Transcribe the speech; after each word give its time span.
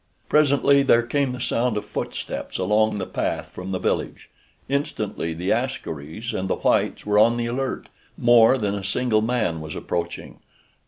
Presently 0.29 0.81
there 0.81 1.03
came 1.03 1.31
the 1.31 1.39
sound 1.39 1.77
of 1.77 1.85
footsteps 1.85 2.57
along 2.57 2.97
the 2.97 3.05
path 3.05 3.49
from 3.49 3.69
the 3.71 3.77
village. 3.77 4.31
Instantly 4.67 5.35
the 5.35 5.51
askaris 5.51 6.33
and 6.33 6.49
the 6.49 6.55
whites 6.55 7.05
were 7.05 7.19
on 7.19 7.37
the 7.37 7.45
alert. 7.45 7.87
More 8.17 8.57
than 8.57 8.73
a 8.73 8.83
single 8.83 9.21
man 9.21 9.61
was 9.61 9.75
approaching. 9.75 10.39